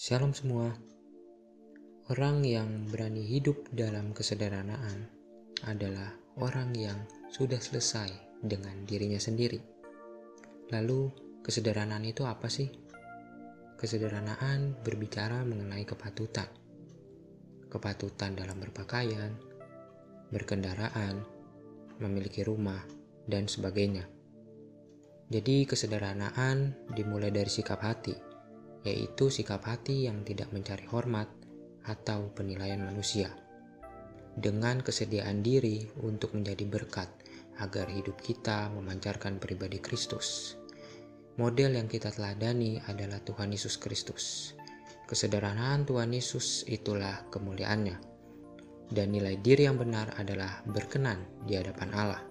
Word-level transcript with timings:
Shalom 0.00 0.32
semua. 0.32 0.72
Orang 2.08 2.40
yang 2.40 2.88
berani 2.88 3.20
hidup 3.20 3.68
dalam 3.68 4.16
kesederhanaan 4.16 5.12
adalah 5.68 6.16
orang 6.40 6.72
yang 6.72 6.96
sudah 7.28 7.60
selesai 7.60 8.08
dengan 8.40 8.88
dirinya 8.88 9.20
sendiri. 9.20 9.60
Lalu, 10.72 11.12
kesederhanaan 11.44 12.00
itu 12.08 12.24
apa 12.24 12.48
sih? 12.48 12.72
Kesederhanaan 13.76 14.80
berbicara 14.80 15.44
mengenai 15.44 15.84
kepatutan. 15.84 16.48
Kepatutan 17.68 18.32
dalam 18.32 18.56
berpakaian, 18.56 19.36
berkendaraan, 20.32 21.20
memiliki 22.00 22.40
rumah, 22.40 22.88
dan 23.28 23.52
sebagainya. 23.52 24.08
Jadi, 25.28 25.68
kesederhanaan 25.68 26.88
dimulai 26.88 27.28
dari 27.28 27.52
sikap 27.52 27.84
hati, 27.84 28.29
yaitu 28.86 29.28
sikap 29.28 29.64
hati 29.68 30.08
yang 30.08 30.24
tidak 30.24 30.48
mencari 30.52 30.84
hormat 30.88 31.28
atau 31.84 32.32
penilaian 32.32 32.80
manusia, 32.80 33.32
dengan 34.36 34.80
kesediaan 34.80 35.44
diri 35.44 35.84
untuk 36.00 36.36
menjadi 36.36 36.64
berkat 36.68 37.08
agar 37.60 37.92
hidup 37.92 38.16
kita 38.24 38.72
memancarkan 38.72 39.36
pribadi 39.36 39.80
Kristus. 39.82 40.56
Model 41.36 41.76
yang 41.76 41.88
kita 41.88 42.12
teladani 42.12 42.80
adalah 42.84 43.20
Tuhan 43.24 43.52
Yesus 43.52 43.80
Kristus. 43.80 44.52
Kesederhanaan 45.08 45.88
Tuhan 45.88 46.14
Yesus 46.14 46.62
itulah 46.70 47.26
kemuliaannya, 47.32 47.96
dan 48.94 49.06
nilai 49.10 49.40
diri 49.42 49.66
yang 49.66 49.80
benar 49.80 50.14
adalah 50.16 50.62
berkenan 50.68 51.26
di 51.48 51.58
hadapan 51.58 51.90
Allah. 51.96 52.29